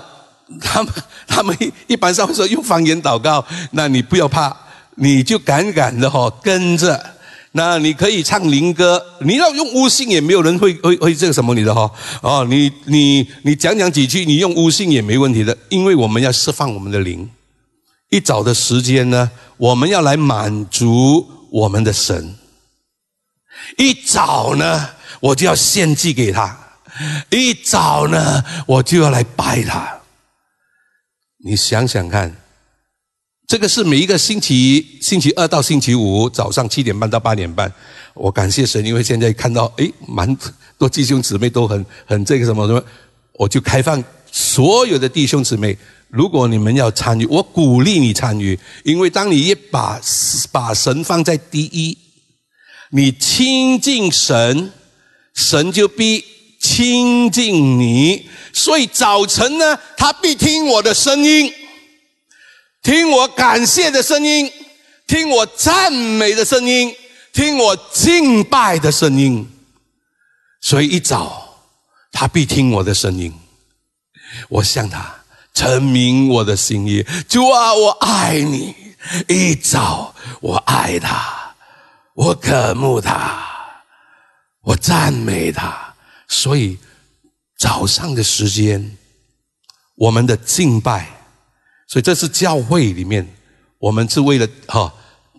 [0.62, 0.94] 他们
[1.26, 1.58] 他们
[1.88, 4.56] 一般上会说用方言祷告，那你不要怕，
[4.96, 7.17] 你就敢敢的哈跟着。
[7.58, 11.92] 那你可以唱灵歌，你要用悟性也没有人会会会这个什么你的哈
[12.22, 17.28] 哦，你你你讲讲几句，你用悟性也没问题的，因为我们要释放我们的灵。
[18.12, 22.36] 一早的时间呢，我们要来满足我们的神。
[23.78, 24.90] 一早呢，
[25.20, 26.56] 我就要献祭给他；
[27.32, 30.00] 一早呢，我就要来拜他。
[31.44, 32.36] 你想想看。
[33.48, 37.72] 这个是每一个星期星期二到星期五早上七点半到八点半，
[38.14, 40.38] 我感谢神，因为现在看到诶，蛮
[40.78, 42.84] 多弟兄姊妹都很很这个什么什么，
[43.36, 45.78] 我就开放所有的弟兄姊妹，
[46.10, 49.98] 如果你们要参与，我鼓励你参与，因为当你一把
[50.52, 51.98] 把神放在第一，
[52.92, 54.74] 你亲近神，
[55.34, 56.22] 神就必
[56.60, 61.50] 亲近你，所以早晨呢，他必听我的声音。
[62.88, 64.50] 听我感谢的声音，
[65.08, 66.96] 听我赞美的声音，
[67.34, 69.46] 听我敬拜的声音。
[70.62, 71.66] 所以一早，
[72.14, 73.38] 他必听我的声音。
[74.48, 75.14] 我向他
[75.54, 78.74] 陈明我的心意，主啊，我爱你。
[79.28, 81.54] 一早，我爱他，
[82.14, 83.84] 我渴慕他，
[84.62, 85.94] 我赞美他。
[86.30, 86.78] 所以
[87.58, 88.98] 早上的时间，
[89.96, 91.17] 我们的敬拜。
[91.88, 93.26] 所以这是教会里面，
[93.80, 94.94] 我们是为了哈，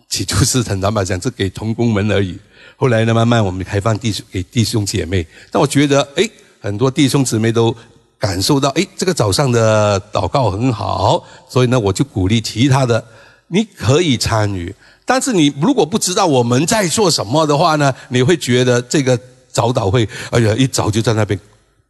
[0.09, 2.35] 起初是很坦白讲，是给同工们而已。
[2.75, 5.23] 后来呢，慢慢我们开放弟兄给弟兄姐妹。
[5.51, 6.27] 但我觉得，哎，
[6.59, 7.75] 很多弟兄姊妹都
[8.17, 13.05] 感受到，哎，这个早上的祷告很好，所以呢，我就鼓励其他的，
[13.49, 14.73] 你可以参与。
[15.05, 19.19] 但是你如果不知道我们在做什么的话呢，你会觉得这个
[19.51, 21.39] 早祷会，哎呀，一早就在那边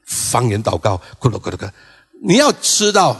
[0.05, 1.69] 方言祷告，咕噜咕噜咕。
[2.21, 3.15] 你要知道。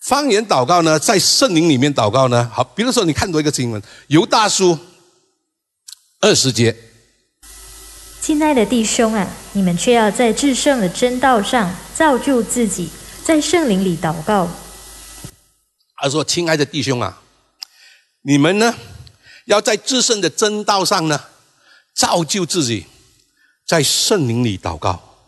[0.00, 4.78] 方言祷告呢，在圣灵里面祷告呢，好，比如说你看到一个经文，犹大书
[6.20, 6.74] 二十节，
[8.22, 12.88] 亲爱的弟兄啊，你们却要在至圣的真道上造就自己，
[13.22, 14.48] 在圣灵里祷告。
[15.96, 17.20] 他说：“亲爱的弟兄啊，
[18.22, 18.74] 你们呢，
[19.44, 21.20] 要在至圣的真道上呢，
[21.94, 22.86] 造就自己，
[23.66, 25.18] 在圣灵里祷告，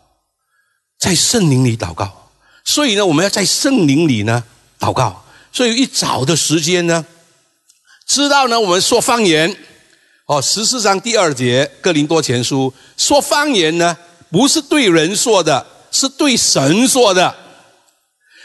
[0.97, 2.31] 在圣灵里祷告。
[2.65, 4.43] 所以呢，我们要在圣灵里呢。”
[4.83, 7.05] 祷告，所以一早的时间呢，
[8.05, 9.55] 知道呢，我们说方言，
[10.25, 13.97] 哦，十四章第二节《哥林多前书》说方言呢，
[14.29, 17.33] 不是对人说的，是对神说的。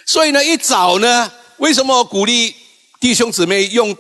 [0.07, 2.55] 所以呢，一早呢，为什么鼓励
[3.01, 3.97] 弟兄姊妹用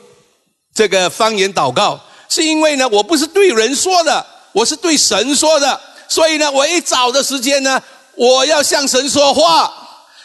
[0.72, 2.00] 这个方言祷告？
[2.28, 5.80] 是因为呢，我不是对人说的，我是对神说的。
[6.08, 7.82] 所以呢，我一早的时间呢，
[8.14, 9.74] 我要向神说话，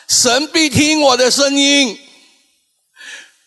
[0.07, 1.97] 神必听我的声音。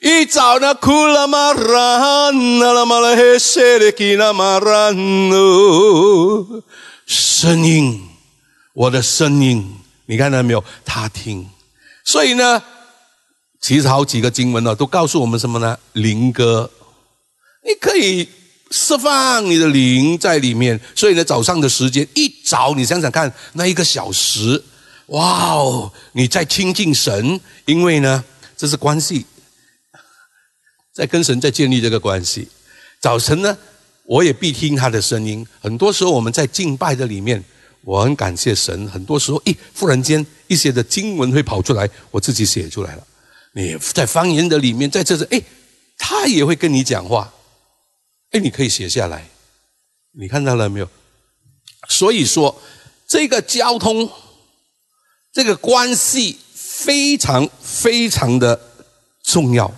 [0.01, 1.55] 一早呢，哭了吗？
[1.55, 3.01] 然那了吗？
[3.01, 4.61] 了嘿，谁的给那吗？
[4.61, 4.95] 然
[5.31, 6.63] 哦，
[7.07, 8.07] 声音，
[8.75, 10.63] 我的声音，你看到没有？
[10.85, 11.49] 他听。
[12.05, 12.63] 所以呢，
[13.61, 15.79] 其实好几个经文呢，都告诉我们什么呢？
[15.95, 16.71] 灵歌，
[17.65, 18.29] 你可以
[18.71, 20.79] 释放你的灵在里面。
[20.95, 24.63] 所以呢，早上的时间一早，你想想看，那一个小时，
[25.07, 28.23] 哇哦，你在亲近神，因为呢，
[28.59, 29.25] 这是关系。
[30.97, 32.49] 在跟神在建立这个关系，
[32.99, 33.55] 早晨呢，
[34.05, 35.47] 我也必听他的声音。
[35.61, 37.45] 很多时候我们在敬拜的里面，
[37.83, 38.89] 我很感谢神。
[38.89, 43.07] 很多时候，咦，忽然间一些的经文会跑出来，我自己写出来了。
[43.53, 45.43] 你在方言的里面，在这里，哎，
[45.99, 47.31] 他也会跟你讲话，
[48.31, 49.29] 哎，你可以写下来。
[50.19, 50.89] 你看到了没有？
[51.91, 52.59] 所以说，
[53.07, 54.11] 这个交通，
[55.31, 58.59] 这个关系非常非常的
[59.23, 59.71] 重要。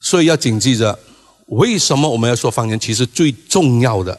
[0.00, 0.98] 所以要谨记着，
[1.46, 2.80] 为什么我们要说方言？
[2.80, 4.18] 其实最重要的、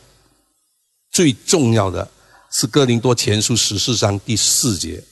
[1.09, 2.09] 最重要的，
[2.51, 5.03] 是哥林多前书十四章第四节。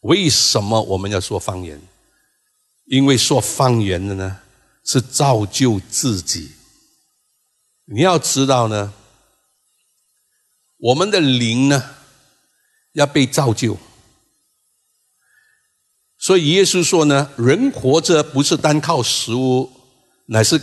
[0.00, 1.80] 为什么我们要说方言？
[2.86, 4.40] 因为说方言的呢，
[4.84, 6.52] 是造就自己。
[7.84, 8.94] 你要知道呢，
[10.78, 11.96] 我们的灵呢
[12.92, 13.76] 要被造就。
[16.28, 19.66] 所以耶稣说呢，人活着不是单靠食物，
[20.26, 20.60] 乃是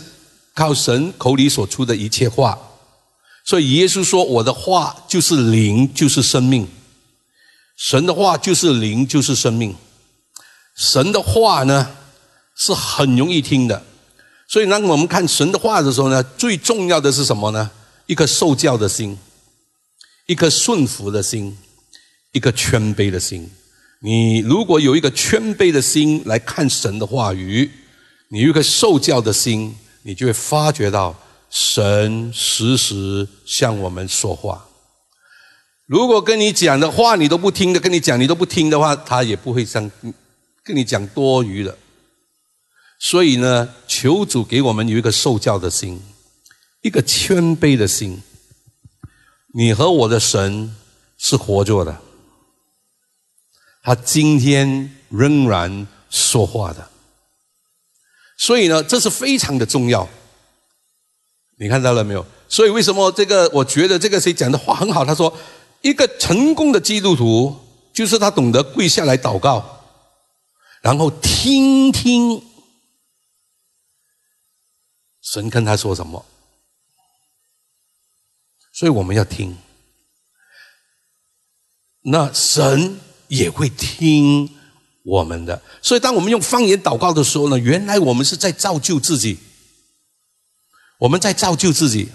[0.54, 2.56] 靠神口里所出的一切话。
[3.44, 6.68] 所以耶稣说：“我的话就是灵，就是生命。
[7.76, 9.74] 神的话就是灵，就是生命。
[10.76, 11.90] 神的话呢
[12.54, 13.82] 是很容易听的。
[14.46, 17.68] 所以当我们看神的话的时候呢，最重要的是什么呢？
[18.06, 19.18] 一颗受教的心，
[20.26, 21.58] 一颗顺服的心，
[22.30, 23.50] 一颗谦卑的心。”
[24.00, 27.70] 你如果有一个谦卑的心来看神的话语，
[28.28, 34.66] 你有一个受教的心，你就会发觉到神时时向我们说话。
[35.86, 39.90] 如果跟你讲的话你都不听的，跟你讲你都不听的话，他也不会像
[40.62, 41.76] 跟你讲多余的。
[42.98, 46.00] 所以呢，求主给我们有一个受教的心，
[46.82, 48.22] 一个谦卑的心。
[49.54, 50.74] 你和我的神
[51.16, 52.02] 是活着的。
[53.86, 56.90] 他今天仍然说话的，
[58.36, 60.08] 所以呢，这是非常的重要。
[61.60, 62.26] 你看到了没有？
[62.48, 63.48] 所以为什么这个？
[63.50, 65.04] 我觉得这个谁讲的话很好。
[65.04, 65.32] 他说，
[65.82, 67.56] 一个成功的基督徒，
[67.92, 69.84] 就是他懂得跪下来祷告，
[70.82, 72.44] 然后听听
[75.22, 76.26] 神跟他说什么。
[78.72, 79.56] 所以我们要听，
[82.02, 82.98] 那神。
[83.28, 84.48] 也会听
[85.04, 89.38] 我们的，所以当我们用方言祷告的时候呢，原来我们是在造就自己，
[90.98, 92.10] 我们在造就自己，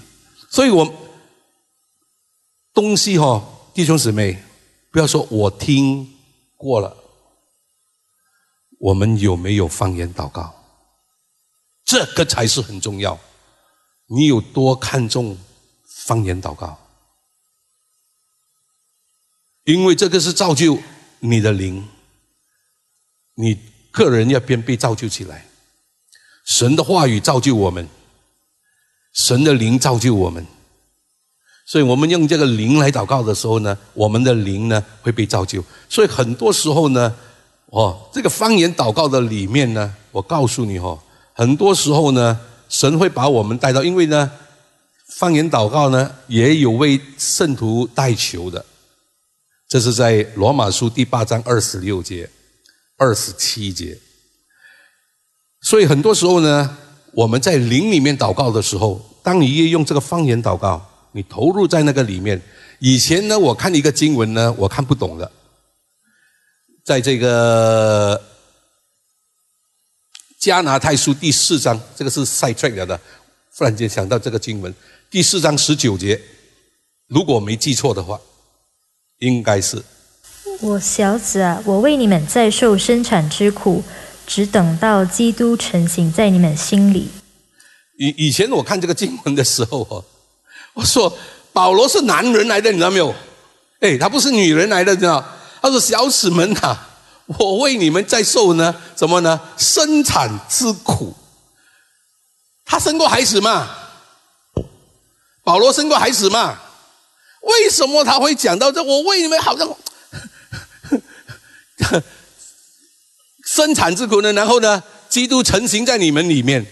[0.50, 0.94] 所以我
[2.74, 3.42] 东西哈，
[3.74, 4.44] 弟兄姊妹，
[4.92, 6.14] 不要说我听
[6.58, 6.96] 过了，
[8.80, 10.54] 我们有没有方言祷告？
[11.86, 13.20] 这个才是很重要，
[14.08, 15.38] 你有多看重
[16.06, 16.78] 方言祷告？
[19.64, 20.78] 因为这个是造就。
[21.24, 21.88] 你的灵，
[23.36, 23.58] 你
[23.92, 25.46] 个人要变被造就起来。
[26.46, 27.88] 神的话语造就我们，
[29.14, 30.46] 神的灵造就我们。
[31.68, 35.64] 所以我们用这个灵来祷告的时候呢，我们的灵呢会被造就。
[35.88, 37.16] 所以很多时候呢，
[37.68, 41.00] 哦，这个方言祷告的里面呢，我告诉你哦，
[41.34, 44.32] 很多时候呢，神会把我们带到，因为呢，
[45.18, 48.66] 方言祷告呢也有为圣徒代求的。
[49.72, 52.30] 这是在罗马书第八章二十六节、
[52.98, 53.98] 二十七节。
[55.62, 56.78] 所以很多时候呢，
[57.14, 62.42] 我们在灵里面祷告的时候，当你越用这个方言祷告，你投入在那个里面。
[62.80, 65.32] 以前呢，我看一个经文呢，我看不懂的，
[66.84, 68.22] 在这个
[70.38, 73.00] 加拿太书第四章，这个是塞特尔的，
[73.56, 74.76] 忽然间想到这个经文，
[75.10, 76.22] 第四章十九节，
[77.08, 78.20] 如果没记错的话。
[79.22, 79.82] 应该是
[80.60, 83.84] 我小子啊，我为你们在受生产之苦，
[84.28, 87.10] 只等到基督成型在你们心里。
[87.98, 90.04] 以以前我看这个经文的时候哦，
[90.74, 91.16] 我说
[91.54, 93.14] 保罗是男人来的，你知道没有？
[93.80, 95.24] 哎，他不是女人来的，你知道？
[95.62, 96.78] 他说小子们呐，
[97.26, 99.40] 我为你们在受呢，什么呢？
[99.58, 101.16] 生产之苦。
[102.66, 103.70] 他生过孩子吗？
[105.44, 106.60] 保罗生过孩子吗？
[107.42, 108.84] 为什么他会讲到这？
[108.84, 109.76] 我为你们好像
[113.46, 114.32] 生产之苦呢？
[114.34, 116.66] 然后呢，基督成型在你们里面，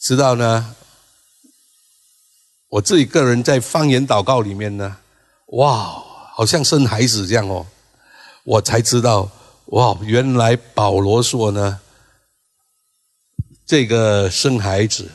[0.00, 0.74] 知道呢？
[2.70, 4.96] 我自己个人在方言祷告里面呢，
[5.48, 6.02] 哇，
[6.34, 7.66] 好像生孩子这样哦，
[8.44, 9.30] 我才知道
[9.66, 11.80] 哇，原来保罗说呢，
[13.66, 15.10] 这个生孩子，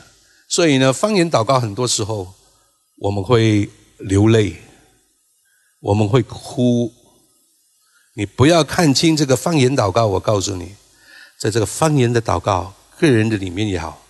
[0.48, 2.32] 所以呢，方言祷告很多时候
[2.98, 3.68] 我们会。
[3.98, 4.56] 流泪，
[5.80, 6.92] 我们会哭。
[8.16, 10.76] 你不要看清这个方言祷告，我告诉你，
[11.38, 14.00] 在这个方言的祷告，个人的里面也好，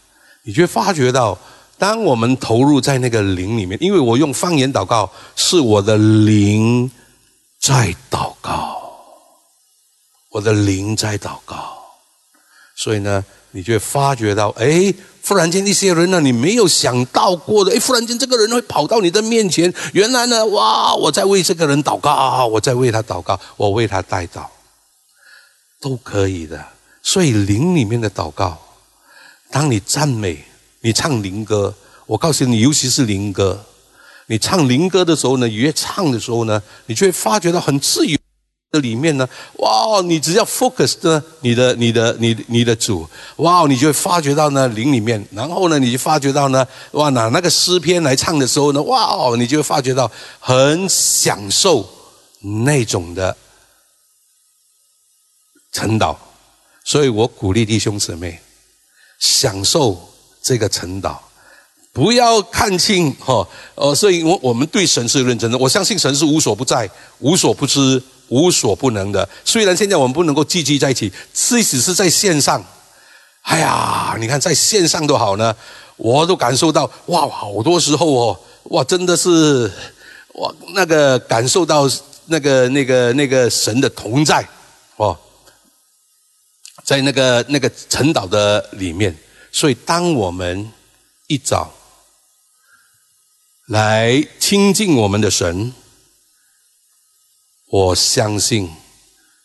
[0.43, 1.39] 你就会发觉到，
[1.79, 6.91] 当我们投入在那个灵里面，因为我用方言祷告，是我的灵
[7.59, 8.79] 在祷告，
[10.33, 11.79] 我的灵在祷告，
[12.77, 13.25] 所以呢，
[13.55, 14.93] 你就会发觉到，哎。
[15.27, 19.73] 忽然间，一些人呢，你没有想到过的，哎，忽然间这个人会跑到你的面前。
[19.95, 24.45] 原来呢，哇，我在为这个人祷告，我在为他祷告，我为他带祷，
[25.81, 26.63] 都可以的。
[27.03, 28.59] 所以灵里面的祷告，
[29.51, 30.45] 当你赞美，
[30.83, 31.75] 你唱灵歌，
[32.05, 33.65] 我告诉你，尤其是灵歌，
[34.27, 38.19] 你唱灵歌的时候呢，越唱的时候呢，你就会发觉到很自由
[38.75, 40.03] 的里面呢，哇！
[40.03, 43.65] 你只要 focus 呢，你的、你的、你、你的主，哇！
[43.69, 47.09] 你就会发觉到呢灵里面，然后呢，你就发觉到呢，哇！
[47.11, 49.35] 拿那个诗篇来唱的时候呢，哇！
[49.37, 50.11] 你就会发觉到
[50.41, 51.89] 很享受
[52.65, 53.37] 那种的
[55.73, 56.17] 晨祷。
[56.85, 58.41] 所以我鼓励弟兄姊妹
[59.21, 59.97] 享受
[60.43, 61.17] 这个晨祷。
[61.95, 63.47] 不要看轻哈，
[63.77, 65.57] 呃，所以我我们对神是认真的。
[65.57, 69.29] 我相信神是无所不在、无所不知、无所不能的。
[69.45, 72.65] 虽然现在我们不能够聚集在一起，即使是在线上，
[73.43, 75.55] 哎呀，你看在线上都好呢，
[75.97, 79.71] 我都感受到哇，好多时候哦，哇，真的是
[80.35, 81.91] 哇，那个感受到
[82.27, 84.47] 那个那个那个神的同在
[84.97, 85.19] 哦，
[86.85, 89.17] 在那个那个晨祷的里面。
[89.53, 90.71] 所以当我们
[91.27, 91.73] 一早。
[93.69, 95.73] 来亲近我们的神，
[97.75, 98.71] 我相信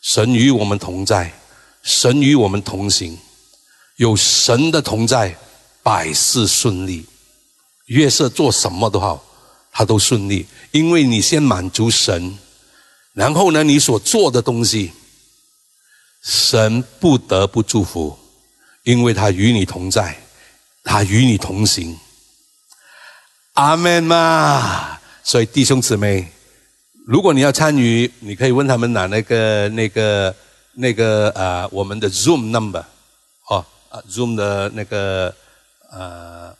[0.04, 1.34] 神与我们同在，
[1.82, 3.18] 神与我们同行，
[3.96, 5.36] 有神的同在，
[5.82, 7.04] 百事顺利。
[7.88, 9.26] 月色做什么都好，
[9.72, 12.38] 他都顺利，因为你先满足神，
[13.14, 14.92] 然后呢，你所做的东西，
[16.22, 18.16] 神不得不祝福，
[18.84, 20.16] 因为他与你同在，
[20.84, 21.98] 他与你同行。
[23.54, 25.00] 阿门嘛！
[25.24, 26.32] 所以弟兄姊妹，
[27.06, 30.36] 如果你要参与，你可以问他们拿那个、那个、
[30.74, 32.84] 那个啊，我们的 Zoom number，
[33.50, 35.34] 哦，啊，Zoom 的那个
[35.90, 36.56] 啊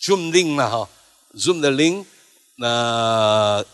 [0.00, 0.88] ，Zoom link 了哈
[1.34, 2.04] ，Zoom 的 link，
[2.56, 3.64] 那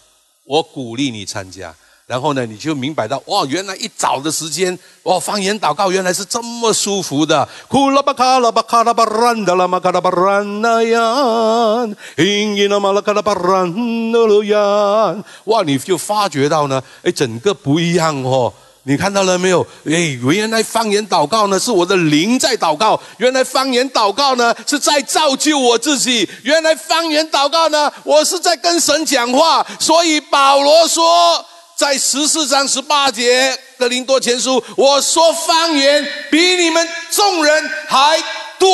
[0.44, 1.74] 我鼓励你参加。
[2.08, 7.46] 然后呢，你就明白到，哇，原来一早的时间，哇，方言祷告原来是这么舒服的。
[7.68, 18.50] 库拉巴卡拉巴卡拉巴兰达拉玛卡拉巴兰那样，因伊那玛拉卡拉巴兰那路样，哇，你就发觉到呢，哎，整个不一样哦。
[18.84, 19.60] 你看到了没有？
[19.84, 29.66] 哎，原来方言祷告呢，是我的灵在祷告；原来方言祷告呢，是在造就我自己；原来方言祷告呢，我是在跟神讲话。
[29.78, 31.44] 所以保罗说。
[31.78, 38.20] 在十四章十八节的林多前书，我说方言比你们众人还
[38.58, 38.68] 多。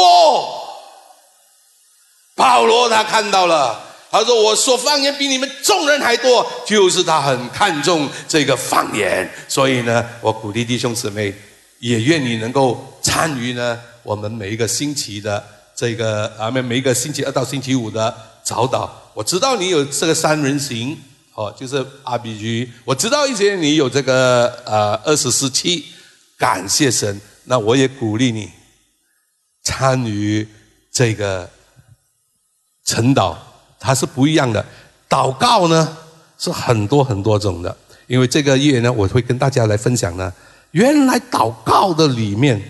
[2.34, 3.78] 保罗他看到了，
[4.10, 9.30] 他说我说方言比你们众人还多，就是他很看重这个方言。
[9.48, 11.34] 所以呢，我鼓励弟兄姊妹，
[11.80, 15.44] 也愿你能够参与呢，我们每一个星期的
[15.76, 18.88] 这个啊，每每一个星期二到星期五的早祷。
[19.12, 20.98] 我知道你有这个三人行。
[21.34, 25.84] 哦，就是 RPG，我知道一些你有这个呃二十四期，
[26.38, 28.48] 感谢神，那我也鼓励你
[29.64, 30.46] 参与
[30.92, 31.50] 这个
[32.84, 33.36] 晨祷，
[33.80, 34.64] 它是不一样的。
[35.08, 35.96] 祷告呢
[36.38, 37.76] 是很多很多种的，
[38.06, 40.32] 因为这个月呢，我会跟大家来分享呢，
[40.70, 42.62] 原来祷告的里面，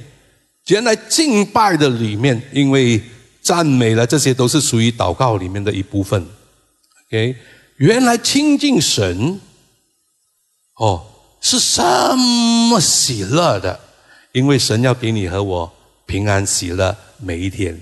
[0.68, 3.02] 原来敬拜的里面，因为
[3.42, 6.26] 赞美了这些都是属于祷告里面的一部分
[7.08, 7.36] ，OK。
[7.76, 9.40] 原来亲近神，
[10.76, 11.04] 哦，
[11.40, 13.80] 是什么喜乐的？
[14.30, 15.72] 因为神要给你和我
[16.06, 17.78] 平安喜乐每一天。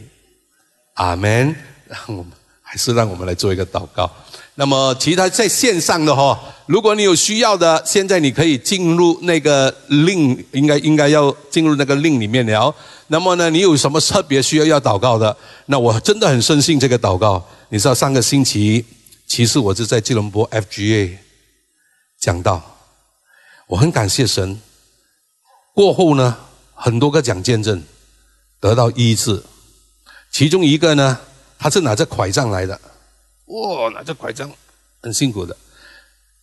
[0.94, 1.54] 阿门。
[1.88, 2.32] 让我们
[2.62, 4.10] 还是让我们来做一个祷告。
[4.54, 12.74] 那么其他在线上的哈，如果你有需要的，现在你可以进入那个令，应该应该要进入那个令里面聊。
[13.08, 15.36] 那么呢，你有什么特别需要要祷告的？
[15.66, 17.46] 那我真的很深信这个祷告。
[17.68, 18.82] 你知道上个星期。
[19.34, 21.16] 其实我是在吉隆坡 FGA
[22.20, 22.76] 讲到，
[23.66, 24.60] 我很感谢神。
[25.72, 26.36] 过后呢，
[26.74, 27.82] 很多个讲见证
[28.60, 29.42] 得到医治，
[30.30, 31.18] 其中一个呢，
[31.58, 32.78] 他是拿着拐杖来的，
[33.46, 34.52] 哇，拿着拐杖
[35.00, 35.56] 很辛苦的。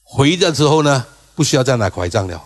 [0.02, 2.44] 回家之后呢，不需要再拿拐杖了。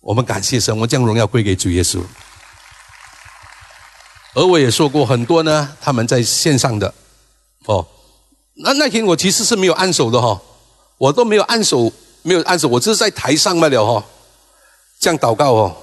[0.00, 2.02] 我们感谢神，我将荣耀归给主耶稣。
[4.32, 6.94] 而我也说过很多呢，他们在线上的
[7.66, 7.86] 哦。
[8.62, 10.38] 那那天我其实是没有按手的哈，
[10.98, 11.90] 我都没有按手，
[12.22, 14.04] 没有按手，我只是在台上罢了哈，
[14.98, 15.76] 这样祷告哦。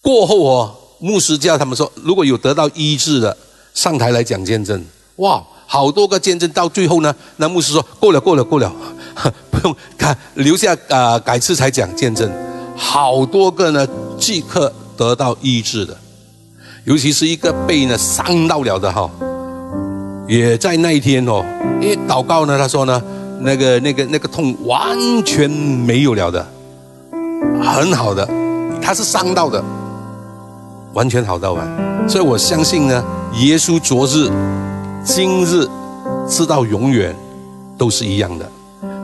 [0.00, 3.36] 过后哦，牧师叫他们说，如果有得到医治的，
[3.74, 4.84] 上台来讲见证。
[5.16, 8.72] 哇，好多个见证，到最后呢，那牧师说够了，够了，够了，
[9.50, 12.30] 不用看，留下啊，改次才讲见证。
[12.76, 13.86] 好多个呢，
[14.18, 15.96] 即刻得到医治的，
[16.84, 19.10] 尤其是一个背呢伤到了的哈。
[20.28, 21.44] 也在那一天哦，
[21.80, 23.02] 因为祷告呢，他说呢，
[23.40, 26.46] 那个、那个、那个痛完全没有了的，
[27.62, 28.26] 很好的，
[28.80, 29.62] 他是伤到的，
[30.92, 33.04] 完全好到完，所以我相信呢，
[33.40, 34.30] 耶稣昨日
[35.04, 35.66] 今日
[36.28, 37.14] 直到永远
[37.76, 38.48] 都是一样的。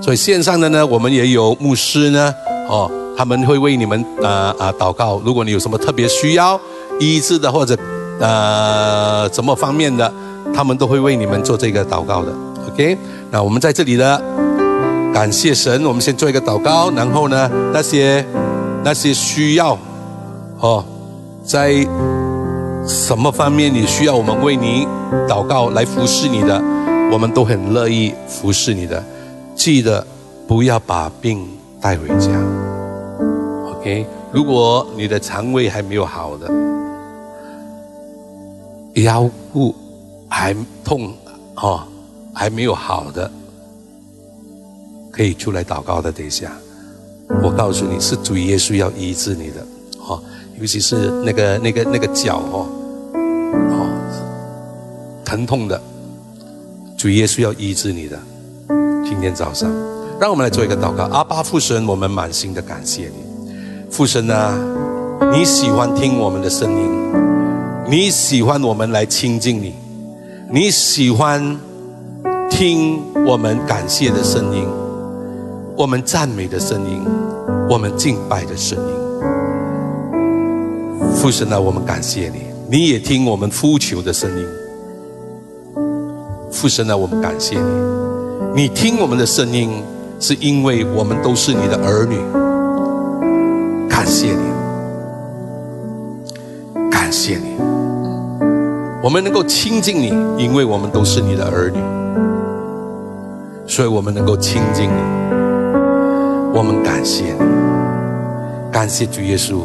[0.01, 2.33] 所以线上的呢，我们也有牧师呢，
[2.69, 5.21] 哦，他们会为你们呃啊祷告。
[5.25, 6.59] 如果你有什么特别需要
[7.01, 7.77] 医治的或者
[8.21, 10.11] 呃什么方面的，
[10.55, 12.33] 他们都会为你们做这个祷告的。
[12.69, 12.97] OK，
[13.31, 14.21] 那我们在这里呢，
[15.13, 18.25] 感谢神，我们先做一个祷告，然后呢，那些
[18.85, 19.77] 那些需要
[20.61, 20.85] 哦，
[21.45, 21.73] 在
[22.87, 24.87] 什么方面你需要我们为你
[25.29, 26.63] 祷告来服侍你的，
[27.13, 29.03] 我们都很乐意服侍你的。
[29.55, 30.07] 记得
[30.47, 31.47] 不要把病
[31.81, 32.31] 带回家
[33.73, 34.07] ，OK？
[34.31, 36.51] 如果你的肠胃还没有好的，
[39.03, 39.75] 腰部
[40.39, 41.13] 还痛
[41.57, 41.83] 哦，
[42.33, 43.29] 还没有好的，
[45.11, 46.13] 可以出来祷告的。
[46.13, 46.53] 等一下，
[47.43, 49.67] 我告诉你是主耶稣要医治你的，
[49.99, 50.23] 哦，
[50.61, 52.69] 尤其是那个那个那个脚哦，
[53.73, 53.89] 哦，
[55.25, 55.83] 疼痛的，
[56.97, 58.17] 主耶稣要医治你的。
[59.05, 59.69] 今天早上，
[60.21, 61.03] 让我们来做一个祷告。
[61.07, 63.91] 阿巴父神，我们满心的感谢你。
[63.91, 64.57] 父神啊，
[65.33, 67.13] 你喜欢听我们的声音，
[67.91, 69.75] 你喜欢我们来亲近你，
[70.51, 71.59] 你喜欢
[72.49, 74.67] 听我们感谢的声音，
[75.77, 77.03] 我们赞美的声音，
[77.69, 78.85] 我们敬拜的声音。
[81.15, 84.47] 父神啊，我们感谢你，你也听我们呼求的声音。
[86.51, 87.67] 父神啊，我们感谢你。
[88.55, 89.83] 你听我们的声音，
[90.19, 92.17] 是因为我们都是你的儿女。
[93.87, 94.41] 感谢你，
[96.91, 97.55] 感谢你，
[99.09, 101.81] 我们能够亲近你，因为我们都是你的儿女，
[103.67, 105.01] 所以我们能够亲近你。
[106.53, 109.63] 我们感谢你，感谢主耶稣，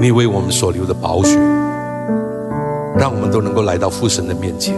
[0.00, 1.36] 你为我们所流的宝血，
[2.96, 4.76] 让我们都能够来到父神的面前。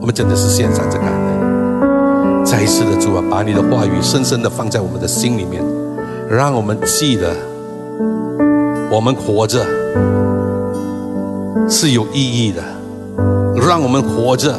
[0.00, 5.60] 我们真的是献上这感恩，再一次的主啊，把你的话语深深的放在我们的心里面，
[6.30, 7.34] 让我们记得，
[8.88, 9.66] 我们活着
[11.70, 12.60] 是有意义的，
[13.66, 14.58] 让我们活着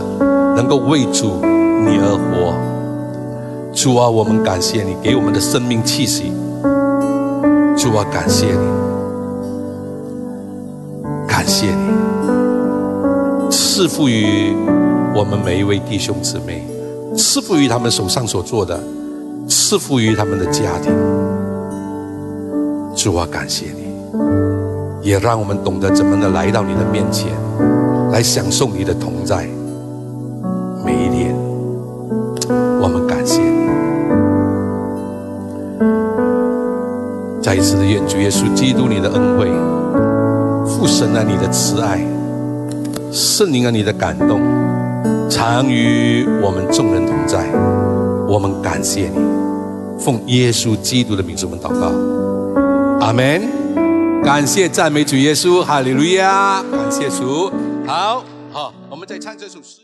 [0.55, 2.55] 能够为主你而活。
[3.73, 6.31] 主啊，我们感谢你给我们的生命气息。
[7.77, 8.57] 主啊，感谢你，
[11.27, 11.91] 感谢你
[13.51, 14.55] 赐福于。
[15.13, 16.65] 我们每一位弟兄姊妹，
[17.17, 18.79] 赐福于他们手上所做的，
[19.49, 20.93] 赐福于他们的家庭。
[22.95, 23.80] 主啊，感谢你，
[25.01, 27.31] 也让我们懂得怎么的来到你的面前，
[28.11, 29.47] 来享受你的同在。
[30.85, 31.35] 每一天，
[32.79, 33.61] 我们感谢你。
[37.41, 39.49] 再一次的愿主耶稣基督你的恩惠，
[40.67, 41.99] 父神啊你的慈爱，
[43.11, 44.39] 圣灵啊你的感动。
[45.29, 47.45] 常与我们众人同在，
[48.27, 49.19] 我们感谢你，
[49.97, 53.60] 奉耶稣基督的名字，我们祷告，阿门。
[54.23, 56.63] 感谢赞美主耶稣，哈利路亚！
[56.71, 57.51] 感谢主，
[57.87, 59.81] 好好，我们再唱这首诗。